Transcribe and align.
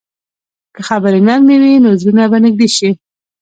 که 0.75 0.81
خبرې 0.89 1.19
نرمې 1.27 1.55
وي، 1.61 1.73
نو 1.83 1.89
زړونه 2.01 2.23
به 2.31 2.37
نږدې 2.43 2.67
شي. 2.75 2.89